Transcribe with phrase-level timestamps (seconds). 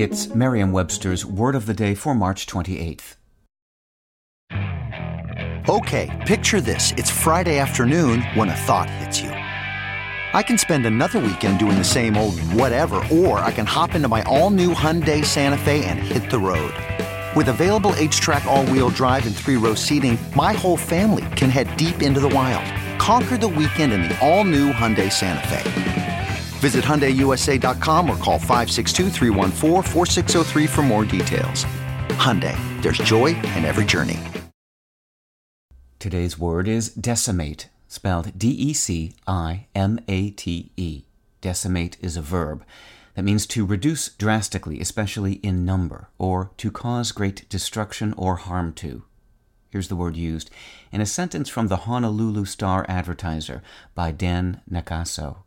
[0.00, 3.16] It's Merriam Webster's Word of the Day for March 28th.
[5.68, 6.94] Okay, picture this.
[6.96, 9.28] It's Friday afternoon when a thought hits you.
[9.28, 14.08] I can spend another weekend doing the same old whatever, or I can hop into
[14.08, 16.72] my all new Hyundai Santa Fe and hit the road.
[17.36, 21.76] With available HTRAC, all wheel drive, and three row seating, my whole family can head
[21.76, 22.64] deep into the wild.
[22.98, 25.99] Conquer the weekend in the all new Hyundai Santa Fe.
[26.60, 29.10] Visit HyundaiUSA.com or call 562
[30.68, 31.64] for more details.
[32.20, 34.18] Hyundai, there's joy in every journey.
[35.98, 39.14] Today's word is decimate, spelled D-E-C-I-M-A-T-E.
[41.40, 42.64] Decimate is a verb
[43.14, 48.74] that means to reduce drastically, especially in number, or to cause great destruction or harm
[48.74, 49.04] to.
[49.70, 50.50] Here's the word used
[50.92, 53.62] in a sentence from the Honolulu Star Advertiser
[53.94, 55.38] by Dan Nakaso.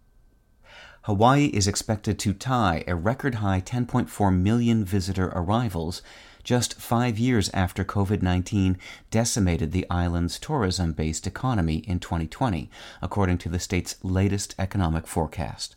[1.04, 6.02] Hawaii is expected to tie a record high 10.4 million visitor arrivals
[6.46, 8.78] just five years after COVID 19
[9.12, 12.70] decimated the island's tourism based economy in 2020,
[13.02, 15.76] according to the state's latest economic forecast.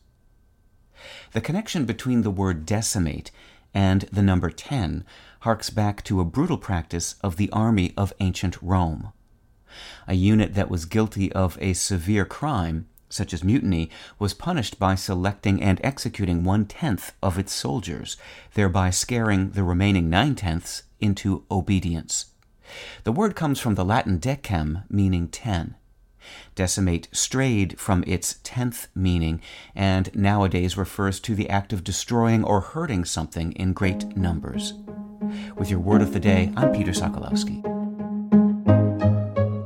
[1.33, 3.33] The connection between the word decimate
[3.75, 5.05] and the number 10
[5.41, 9.13] harks back to a brutal practice of the army of ancient Rome.
[10.07, 12.87] A unit that was guilty of a severe crime
[13.17, 18.17] such as mutiny, was punished by selecting and executing one tenth of its soldiers,
[18.55, 22.27] thereby scaring the remaining nine tenths into obedience.
[23.05, 25.77] The word comes from the Latin decem, meaning ten.
[26.55, 29.41] Decimate strayed from its tenth meaning
[29.75, 34.75] and nowadays refers to the act of destroying or hurting something in great numbers.
[35.57, 37.76] With your word of the day, I'm Peter Sokolowski.